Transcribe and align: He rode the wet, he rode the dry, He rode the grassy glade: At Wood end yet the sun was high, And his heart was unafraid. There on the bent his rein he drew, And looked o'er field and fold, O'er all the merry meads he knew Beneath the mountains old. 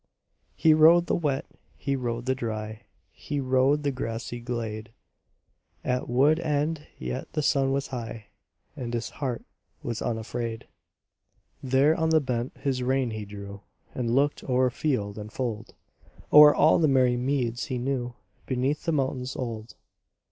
He 0.55 0.73
rode 0.73 1.05
the 1.05 1.13
wet, 1.13 1.45
he 1.77 1.95
rode 1.95 2.25
the 2.25 2.33
dry, 2.33 2.85
He 3.11 3.39
rode 3.39 3.83
the 3.83 3.91
grassy 3.91 4.39
glade: 4.39 4.91
At 5.83 6.09
Wood 6.09 6.39
end 6.39 6.87
yet 6.97 7.31
the 7.33 7.43
sun 7.43 7.71
was 7.71 7.89
high, 7.89 8.25
And 8.75 8.95
his 8.95 9.11
heart 9.11 9.43
was 9.83 10.01
unafraid. 10.01 10.67
There 11.61 11.93
on 11.93 12.09
the 12.09 12.19
bent 12.19 12.57
his 12.57 12.81
rein 12.81 13.11
he 13.11 13.25
drew, 13.25 13.61
And 13.93 14.15
looked 14.15 14.43
o'er 14.43 14.71
field 14.71 15.19
and 15.19 15.31
fold, 15.31 15.75
O'er 16.33 16.51
all 16.55 16.79
the 16.79 16.87
merry 16.87 17.15
meads 17.15 17.65
he 17.65 17.77
knew 17.77 18.15
Beneath 18.47 18.85
the 18.85 18.91
mountains 18.91 19.35
old. 19.35 19.75